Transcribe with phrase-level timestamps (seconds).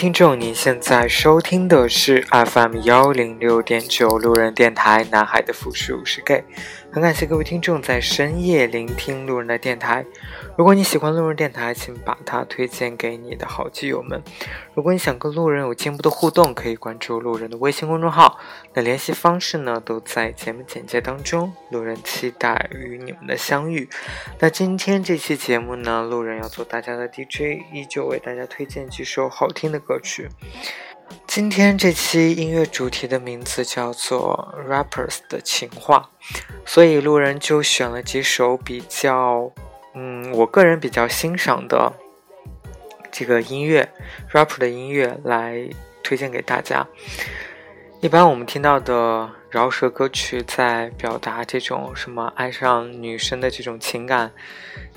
[0.00, 6.42] 听众，您现在收听的是 FM 幺零六点九路人电台，南海的复数是 gay。
[6.92, 10.04] 很感谢各位听众在深夜聆听路人的电台。
[10.58, 14.20] 如果你喜欢路人电台，请把它推荐给你的好基友们。
[14.74, 18.40] 如果你想跟路人有进一步的互动，可以关注路人的微信公众号。
[18.74, 21.52] 那联系方式呢，都在节目简介当中。
[21.70, 23.88] 路人期待与你们的相遇。
[24.40, 30.28] 那今天这期节目呢，路人要做大家的 DJ，依旧为大家推荐几首好听的歌曲。
[31.26, 36.10] 今天这期音乐主题的名字叫做 Rappers 的情话，
[36.66, 39.52] 所以路人就选了几首比较，
[39.94, 41.92] 嗯，我个人比较欣赏的
[43.12, 43.88] 这个音乐
[44.32, 45.68] Rapper 的音乐来
[46.02, 46.86] 推荐给大家。
[48.00, 54.32] 一般我们听到的饶舌歌曲，在表达这种什么爱上女生的这种情感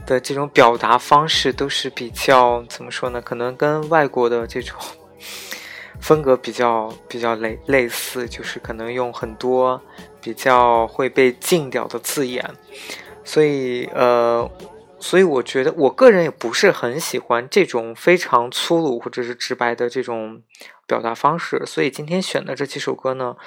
[0.06, 3.22] 的这种表达方式，都是比较怎么说呢？
[3.22, 4.80] 可能跟外国的这种。
[6.04, 9.82] 风格比较比较类类似，就是可能用很多
[10.22, 12.44] 比较会被禁掉的字眼，
[13.24, 14.52] 所以呃，
[15.00, 20.44] 所以我觉得我个人也不是很喜欢这种非常粗鲁或者是直白的这种
[20.86, 23.38] 表达方式，所以今天选的这几首歌呢，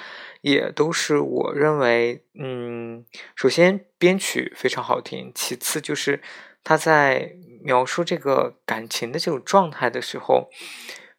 [0.41, 3.05] 也都是我认为，嗯，
[3.35, 6.23] 首先编曲非常好听，其次就是
[6.63, 10.49] 他在描述这个感情的这种状态的时候，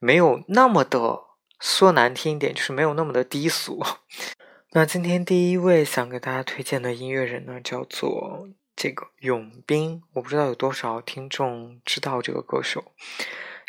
[0.01, 1.28] 没有那么的。
[1.61, 3.83] 说难听一点，就是没有那么的低俗。
[4.73, 10.03] 那今天第一位想给大家推荐的音乐人呢，叫做这个永斌。
[10.13, 12.93] 我不知道有多少听众知道这个歌手，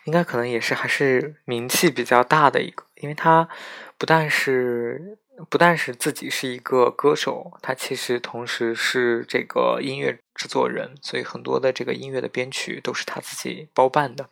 [0.03, 3.49] 应该可能也是还是名气比较大的一个，因为他
[3.97, 5.17] 不但是
[5.49, 14.29] 不但是自己是一个歌手，他其实同时是这个音乐制作人，所以很多的这个音乐的编曲都是他自己包办的。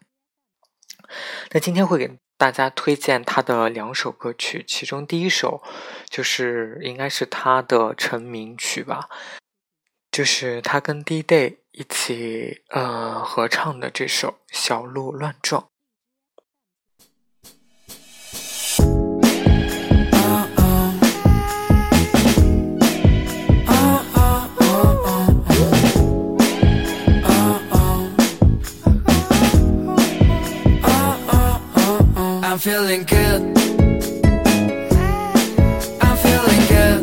[1.52, 2.20] 那今天会给。
[2.38, 5.64] 大家推荐他的两首歌曲，其中第一首
[6.08, 9.10] 就是应该是他的成名曲吧，
[10.12, 15.64] 就是他跟 D Day 一起呃合唱的这首《小鹿乱撞》。
[32.63, 33.43] feeling good.
[36.01, 37.01] I'm feeling good.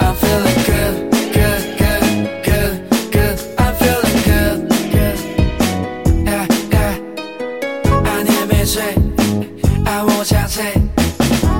[0.00, 2.04] I'm feeling good, good, good,
[2.44, 2.72] good,
[3.10, 3.36] good.
[3.58, 5.18] I'm feeling good, good.
[6.24, 6.94] Yeah, yeah.
[8.04, 8.94] 啊，你还没睡？
[9.84, 10.62] 啊，我想睡。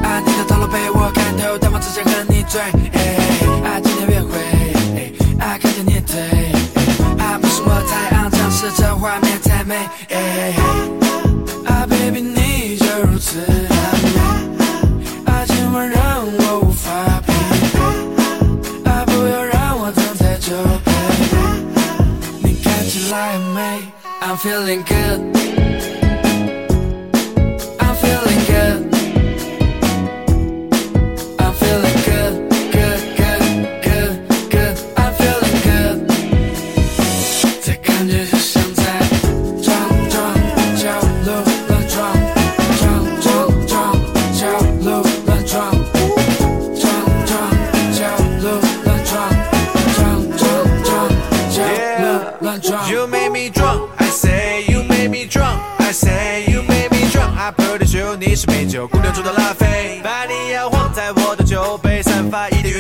[0.05, 2.61] 啊，你的头颅被我看透，但我只想和你醉。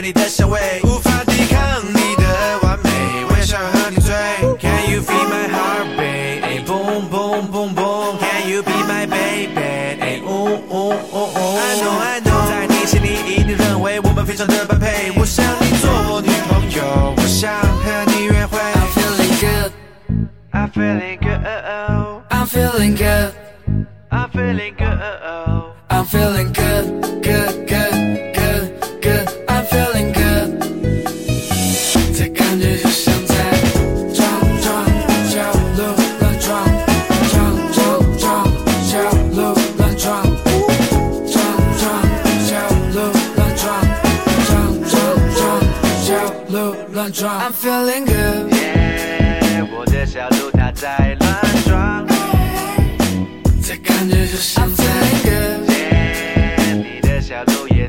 [0.07, 2.89] 你的香味，无法抵抗你的完美，
[3.29, 4.15] 我也想和你醉。
[4.57, 6.65] Can you feel my heart beat?
[6.65, 8.17] Boom boom boom boom.
[8.17, 9.26] Can you be my baby?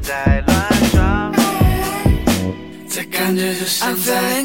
[0.00, 1.32] 在乱撞，
[2.88, 4.42] 这感觉就像在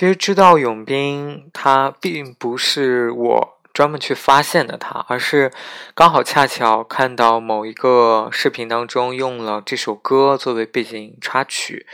[0.00, 5.52] 其实知道永斌，他并不是我专门去发现的他，而是
[5.94, 11.86] 刚好恰巧看到某一个视频当中用了这首歌作为背景插曲。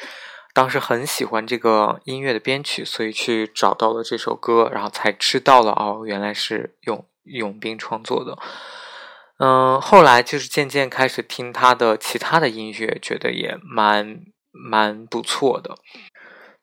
[0.55, 8.39] 当时很喜欢这个音乐的编曲，所以去找到了这首歌，然后才知道了哦，原来是永永斌创作的。
[9.41, 14.21] 嗯，后来就是渐渐开始听他的其他的音乐，觉得也蛮
[14.53, 15.75] 蛮不错的。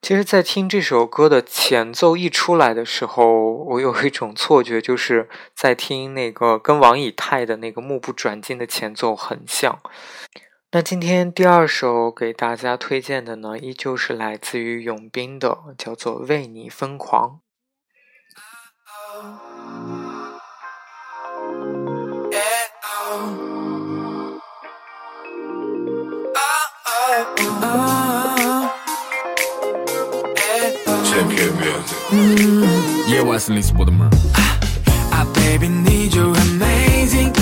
[0.04, 9.80] 其实，在听这首歌的前奏一出来的时候，我有一种错觉，就是在听那个跟王以太的那个目不转睛的前奏很像。
[10.72, 17.40] 那今天第二首给大家推荐的呢，依旧是来自于永斌的，叫做《为你疯狂》。
[33.08, 34.08] 夜晚是零四播的吗？
[35.10, 37.32] 啊，baby，你就很美静。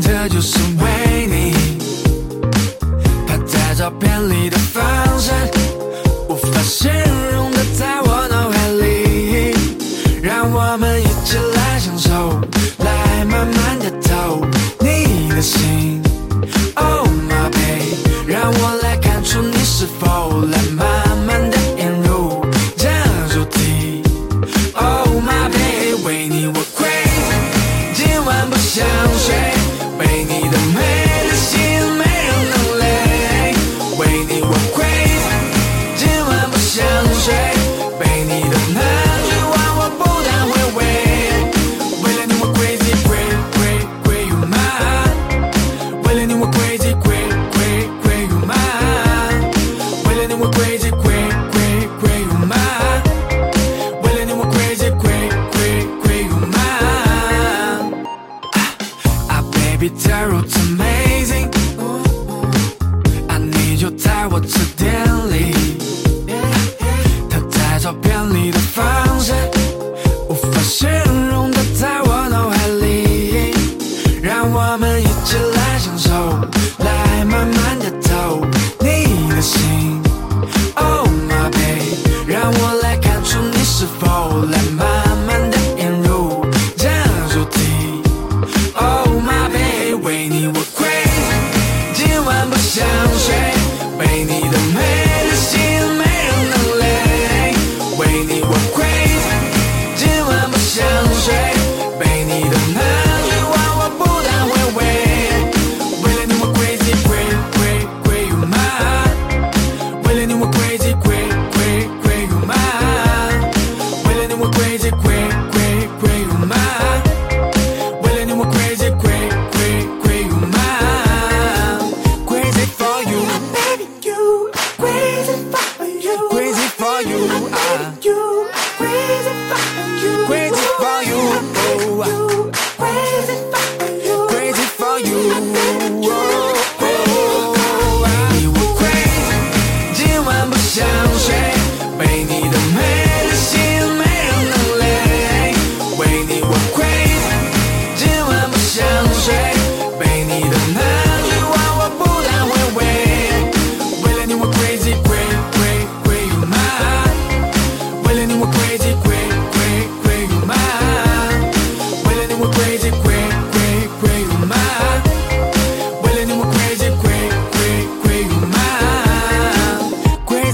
[0.00, 1.52] 这就是为你，
[3.26, 4.82] 他在照片里的方
[5.18, 5.32] 式，
[6.28, 7.21] 无法形容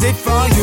[0.09, 0.58] mine，crazy for you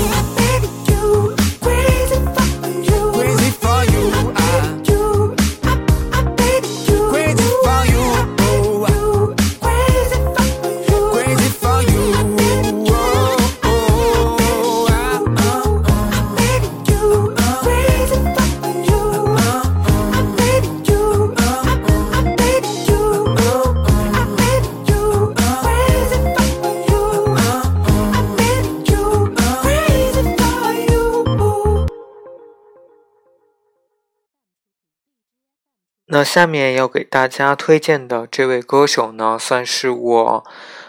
[36.26, 40.44] 下面要给大家推荐的这位歌手呢，算是我，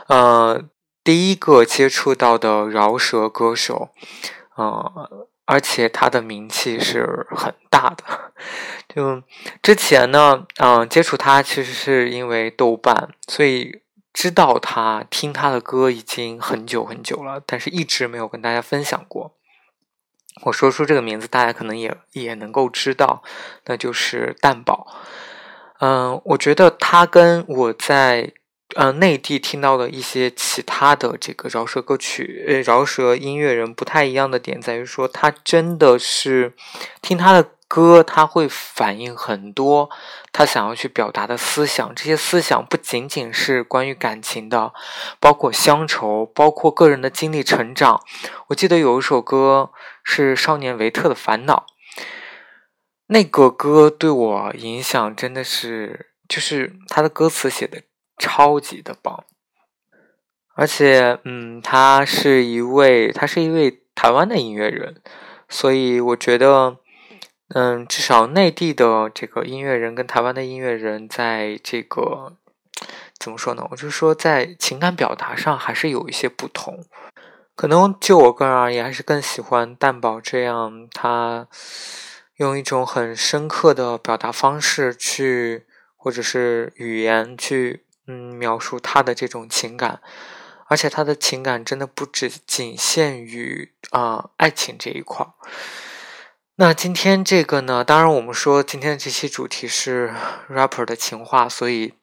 [0.09, 0.65] 呃，
[1.05, 3.91] 第一个接触到的饶舌歌手，
[4.57, 8.33] 呃，而且他的名气是很大的。
[8.93, 9.23] 就
[9.63, 19.36] 之前呢，嗯、接触他其实是因为豆瓣，所以知道他、听他的歌已经很久很久了，但是一直没有跟大家分享过。
[20.43, 23.23] 我说出这个名字，大家可能也也能够知道，
[23.65, 24.87] 那就是蛋宝。
[25.81, 28.33] 嗯，我觉得他跟我在
[28.75, 36.55] 呃内地听到的一些其他的这个饶舌歌曲、饶舌音乐人不太一样的点在于说，他真的是
[37.01, 37.51] 听他的。
[37.69, 39.91] 歌他会反映很多
[40.31, 44.73] 他想要去表达的思想，这些思想不仅仅是关于感情的，
[45.19, 48.01] 包括乡愁，包括个人的经历成长。
[48.47, 49.73] 我记得有一首歌
[50.05, 51.67] 是少年维特的烦恼，
[53.09, 57.83] 那个歌对我影响真的是，就是他的歌词写的
[58.19, 59.25] 超级的棒，
[60.55, 65.01] 而且，嗯，他是一位，他是一位台湾的音乐人，
[65.49, 66.79] 所以我觉得。
[67.51, 72.37] 嗯，至少内地的这个音乐人跟台湾的音乐人，在这个
[73.21, 73.65] 怎么说呢？
[73.71, 76.85] 我就说，在情感表达上还是有一些不同。
[77.55, 81.47] 可能就我个人而言，还是更喜欢蛋宝这样，他
[82.39, 90.01] 用一种很深刻的表达方式去，或者是语言去，嗯，描述他的这种情感。
[90.69, 95.31] 而且他的情感真的不只仅限于啊爱情这一块儿。
[96.57, 97.85] 那今天这个呢？
[97.85, 100.13] 当然，我们说今天这期主题是
[100.51, 101.95] rapper 的情话，所以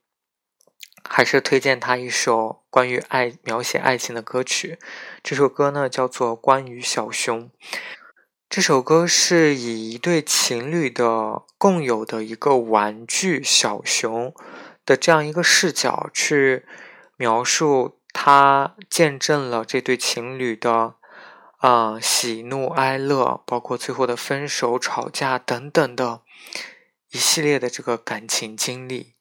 [1.03, 4.79] 还是推荐他一首关于爱、描写爱情的歌曲。
[5.21, 7.45] 这首歌呢叫做《关于小熊》。
[8.47, 14.33] 这首歌是以一对情侣的共有的一个玩具小熊
[14.85, 16.65] 的这样一个视角去
[17.17, 20.95] 描述，他见证了这对情侣的。
[21.63, 26.19] 啊，喜怒哀乐，包括最后的分手、吵架等等的
[27.11, 29.15] 一系列的这个感情经历，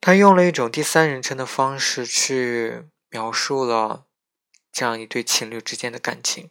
[0.00, 4.06] 他用了一种第三人称的方式去描述了
[4.72, 6.50] 这样一对情侣之间的感情。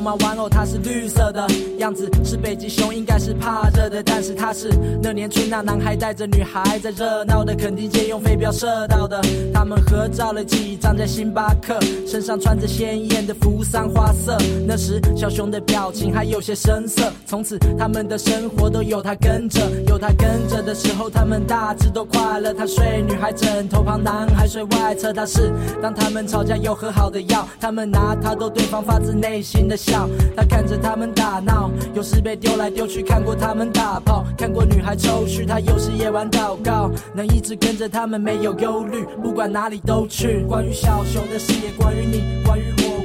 [0.00, 4.02] 绒毛玩偶，它是绿色的样子，是北极熊，应该是怕热的。
[4.02, 4.70] 但是它是
[5.02, 9.20] 那年春，那男孩带着女孩在热闹的垦丁街用飞镖射到的。
[9.52, 14.38] 他们合照了几张在星巴克，身上穿着鲜艳的扶桑花色。
[14.66, 17.12] 那时小熊的表情还有些生涩。
[17.26, 22.54] 从此他们的生活都有他跟着，有他跟着的时候，他们大致都快乐。
[22.54, 25.12] 他睡女孩枕头旁，男孩睡外侧。
[25.12, 25.52] 他是
[25.82, 29.89] 当他们吵架有和好的药，他们拿它逗对方发自内心的笑。
[29.90, 40.44] 笑，他看着他们打闹，有时被丢来丢去，看过他们打炮，看过女孩抽搐，他有时夜晚祷告，能一直跟着他们没有忧虑，不管哪里都去。
[40.48, 42.99] 关于小熊的事业，关于你，关于我，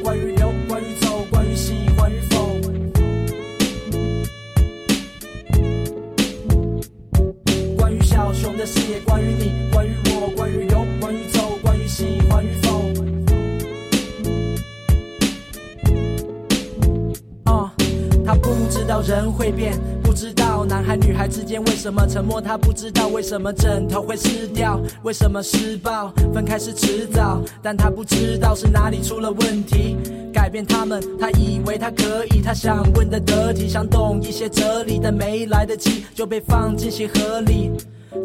[19.01, 19.73] 人会变，
[20.03, 22.41] 不知道男孩女孩之间为什么沉默。
[22.41, 27.41] 他不知道为什么枕头会湿掉，为什么施暴分开是迟早。
[27.61, 29.97] 但他不知道是哪里出了问题，
[30.33, 31.01] 改变他们。
[31.19, 37.71] 他以为他可以，他想问的得体，想懂一些哲理，但没来得及就被放进鞋盒里。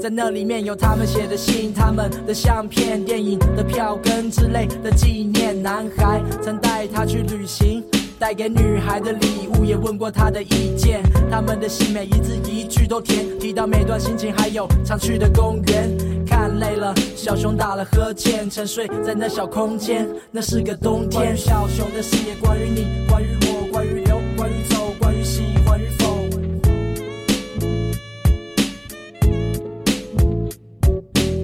[0.00, 5.60] 在那里面有他们写的信，他们的相片、电影的票根之类的纪念。
[5.60, 7.82] 男孩曾带他去旅行。
[8.20, 11.00] 带给女孩的礼物，也问过她的意见。
[11.30, 15.90] 他们的信每一字一句都甜，提到每段心情，还有常去的公园。
[16.26, 20.06] 看累了，小熊打了呵欠，沉睡在那小空间。
[20.30, 21.22] 那是个冬天。
[21.22, 26.04] 关于小熊的事业，关于你，关于我，关于留，关于走，关于喜欢与否。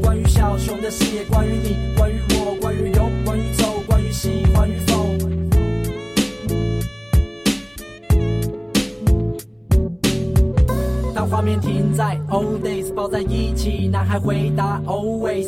[0.03, 2.36] 关于小熊的事业，关于你，关于我，
[11.47, 15.47] 面停在 old days，抱在一起，男孩回答 always。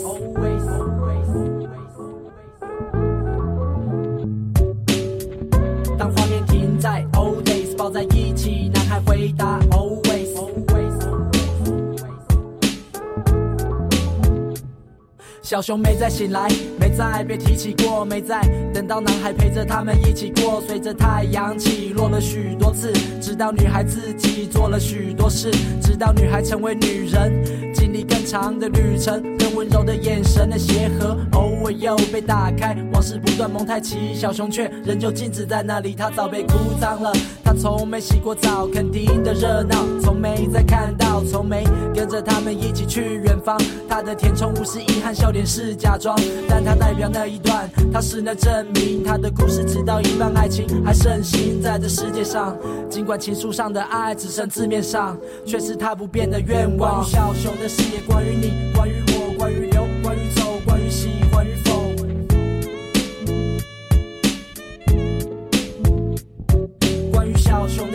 [15.49, 16.47] 小熊没再醒来，
[16.79, 18.39] 没再被提起过，没再
[18.75, 20.63] 等到男孩陪着他们一起过。
[20.69, 25.51] 随着太阳起落了许多次，直到女孩自己做了许多事，
[25.81, 29.23] 直到女孩成为女人，经历更长的旅程。
[29.39, 34.15] 更温柔的眼神的鞋盒，偶尔又被打开，往事不断蒙太奇。
[34.15, 37.11] 小熊却仍旧静止在那里，它早被哭脏了。
[37.49, 41.65] 他从没洗过澡，肯定的热闹，从没再看到，从没
[41.95, 43.59] 跟着他们一起去远方。
[43.89, 46.15] 他的填充物是遗憾，笑脸是假装，
[46.47, 49.03] 但他代表那一段，他是那证明。
[49.03, 52.55] 他的故事直到一半，爱情还盛行在这世界上。
[52.91, 56.97] 尽管情书上的爱只剩字面上，却是他不变的愿望。
[56.97, 59.18] 关于小熊的事业，关于你，关于我，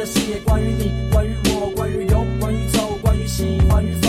[0.03, 4.02] 的视野，关于你，关于我，关于游，关于走，关于喜欢。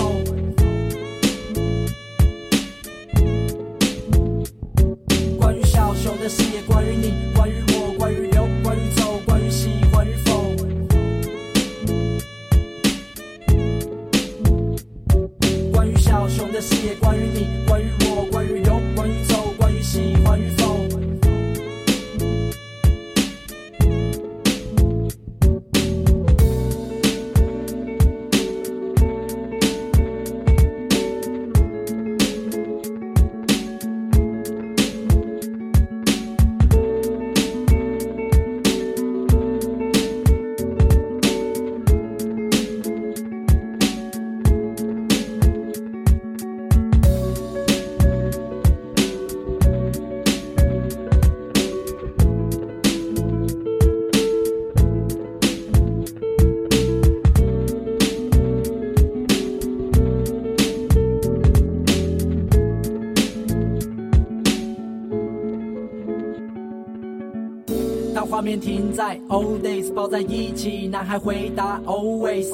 [68.45, 72.51] 面停在 old days，抱在一起，男孩回答 always。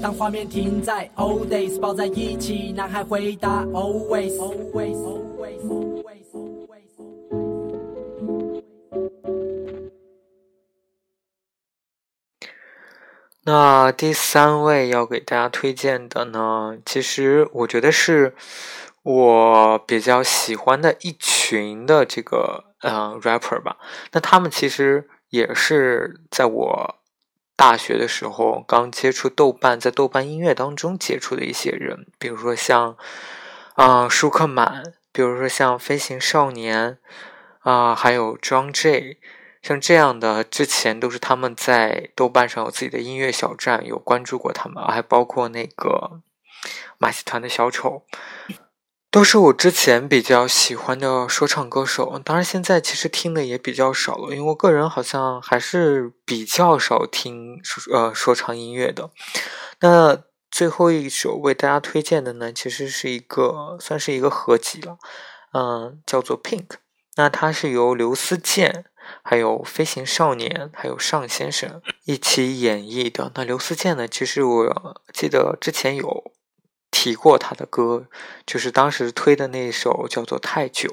[0.00, 3.62] 当画面停在 old days，抱在一起，男孩回答。
[3.66, 4.32] always.
[13.42, 18.34] 那第三位要给大家推荐的呢，其实我觉得是
[19.02, 23.76] 我比较喜欢的一群的这个呃 rapper 吧。
[24.12, 26.96] 那他们其实也是在我
[27.56, 32.96] 大学的时候刚接触豆瓣，在豆瓣音乐当中接触的一些人，比如说像
[33.74, 34.82] 啊、舒克满，
[35.12, 36.98] 比如说像飞行少年
[37.60, 39.18] 啊、还有 John J。
[39.62, 46.22] 像这样的，之前都是他们在豆瓣上有自己的音乐小站，有关注过他们，还包括那个
[46.96, 48.06] 马戏团的小丑，
[49.10, 52.18] 都是我之前比较喜欢的说唱歌手。
[52.24, 57.60] 当然，现在其实听的也比较少了，因为我个人好像还是比较少听
[57.92, 59.10] 呃说唱音乐的。
[59.80, 64.98] 那最后一首为大家推荐的呢，其实是一个算是一个合集了，
[65.52, 66.66] 嗯、叫做 Pink。
[67.16, 68.86] 那它是由刘思健。
[69.24, 73.32] 还有飞行少年，还有尚先生一起演绎的。
[73.34, 74.06] 那刘思健呢？
[74.06, 76.30] 其实我记得之前有
[76.90, 78.06] 提过他的歌，
[78.46, 80.88] 就是当时推的那一首叫做《太久》。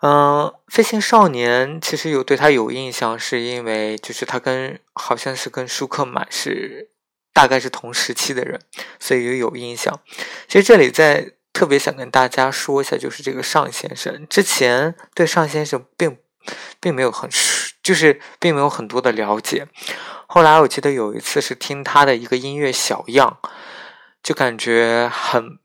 [0.00, 6.90] 嗯，飞行少年其实有对他有印象，是因为就是他跟好像是跟舒克满是
[7.32, 8.60] 大概是同时期的人，
[9.00, 10.00] 所以也有印象。
[10.48, 16.18] 其实这里在特别想跟大家说一下，就是这个尚先生，之前对尚先生并。
[16.78, 17.28] 并没有很，
[17.82, 19.66] 就是并没有很多的了解。
[20.28, 23.38] 后来我记得有一次是听他的一个音乐小样，
[24.26, 25.56] 就感觉很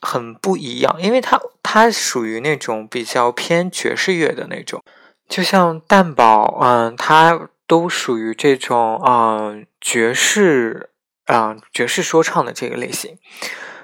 [0.00, 4.80] 很不一样，因为他他属于那种比较偏爵士乐的那种，
[5.28, 10.90] 就像蛋堡，嗯，他都属于这种嗯爵士，
[11.26, 13.18] 嗯爵士说唱的这个类型，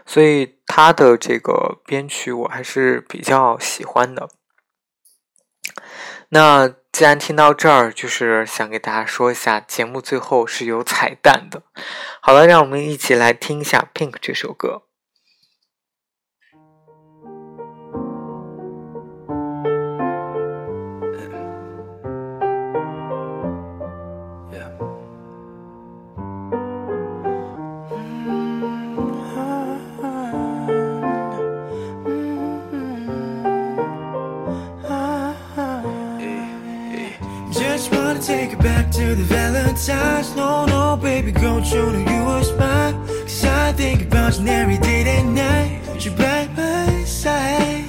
[0.07, 4.29] 所以他的这个编曲我还是比较喜欢的。
[6.31, 11.63] 那既然听到这儿，就是想给大家说一下，节目最后是有彩蛋的。
[12.21, 14.83] 好了，让我们一起来听一下《Pink》这首歌。
[39.11, 40.37] To the Valentine's.
[40.37, 42.95] No, no, baby, show that you was mine.
[43.23, 45.81] Cause I think about you every day and night.
[45.89, 47.87] With you by my side.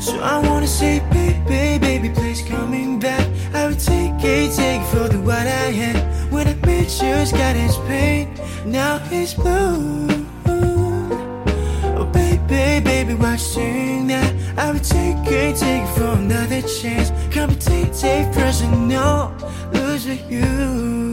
[0.00, 3.24] So I wanna say, baby, baby, please coming back.
[3.54, 5.96] I would take it, take it for the what I had.
[6.32, 8.34] When I met you, it's got its pain.
[8.64, 10.08] now he's blue.
[11.98, 14.34] Oh baby, baby, watching that.
[14.56, 17.12] I would take it, take it for another chance.
[17.30, 19.32] Compete, take pressure, no,
[19.98, 21.12] 是 you.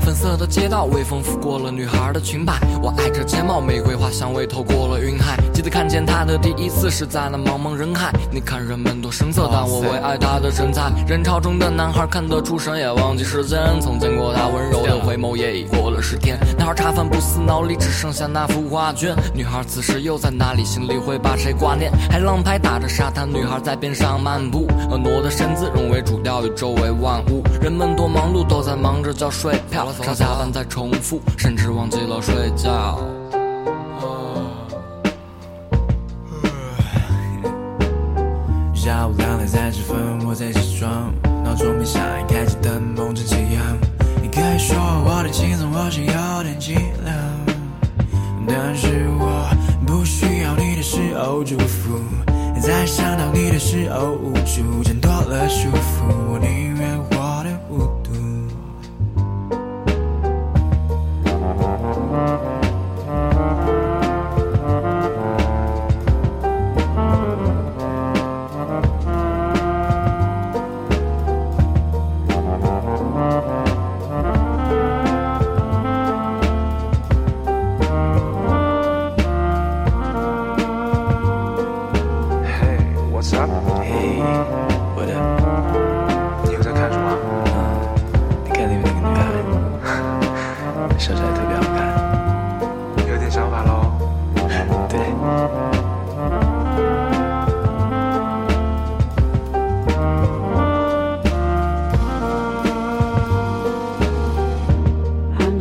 [0.00, 2.54] 粉色的街道，微风拂过了女孩的裙摆。
[2.82, 5.36] 我爱着睫毛，玫瑰花香味透过了云海。
[5.56, 8.12] 记得看见她的第一次是在那茫茫人海。
[8.30, 10.92] 你看人们多声色，但我为爱她的身材。
[11.08, 13.58] 人潮中的男孩看得出神，也忘记时间。
[13.80, 16.38] 曾见过她温柔的回眸，也已过了十天。
[16.58, 19.16] 男孩茶饭不思，脑里只剩下那幅画卷。
[19.34, 20.62] 女孩此时又在哪里？
[20.62, 21.90] 心里会把谁挂念？
[22.10, 27.42] 海浪拍打着沙滩，女孩在边上漫步，婀娜的身姿融为主调与周围万物。
[27.62, 33.00] 人们多忙碌，都在忙着交税票，上下班在重复，甚至忘记了睡觉。
[38.86, 43.76] 下午两点三十分，我在起床，闹钟没响，开着灯，梦正起阳。
[44.22, 46.12] 你可以说我的轻松或许有
[46.44, 47.10] 点寂寥，
[48.46, 49.50] 但是我
[49.84, 51.98] 不需要你的时候祝福，
[52.60, 56.38] 在想到你的时候无助，挣脱了束缚，我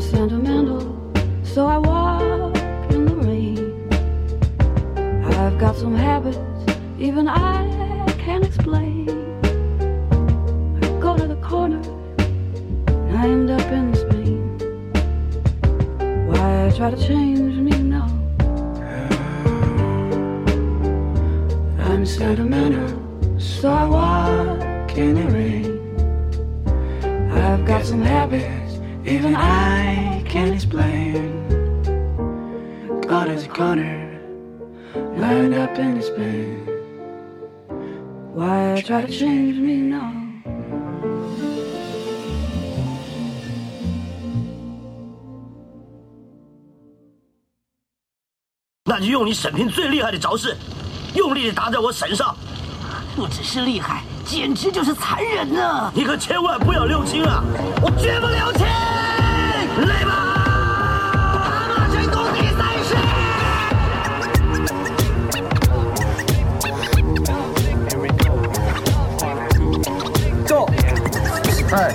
[0.05, 0.81] sentimental,
[1.43, 2.55] so I walk
[2.91, 3.57] in the rain.
[5.25, 6.37] I've got some habits,
[6.99, 9.09] even I can't explain.
[10.81, 11.81] I go to the corner,
[12.87, 14.41] and I end up in Spain.
[16.27, 18.07] Why try to change me now?
[21.79, 22.89] I'm sentimental,
[23.39, 25.65] so I walk in the rain.
[27.31, 28.54] I've got some habits,
[29.05, 31.43] even I can't explain.
[33.07, 34.19] God is a corner,
[35.17, 36.69] Lined up in his bed.
[38.33, 40.11] Why try to change me now?
[48.87, 50.55] 那就用你沈平最厉害的招式，
[51.15, 52.35] 用力的打在我身上。
[53.15, 55.91] 不只是厉害，简直就是残忍呢！
[55.93, 57.43] 你可千万不要留情啊！
[57.81, 58.65] 我绝不留情！
[59.87, 60.11] 来吧！
[61.43, 62.95] 蛤蟆神功第三式。
[70.45, 70.67] 走！
[71.71, 71.93] 哎，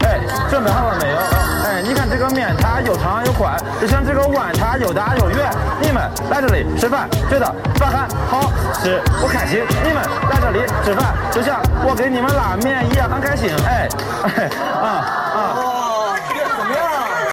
[0.00, 1.16] 哎，准备好了没有？
[1.64, 5.50] 哎，你看这个面，它又长又宽，就像这个碗，它又大又圆。
[5.82, 8.50] 你们来这里吃饭，觉得饭很好
[8.82, 9.60] 吃，我开心。
[9.84, 13.50] 你们来这里吃饭，就像我给你们拉面一样，很开心。
[13.66, 13.86] 哎，
[14.24, 14.48] 哎，
[14.80, 15.29] 啊啊！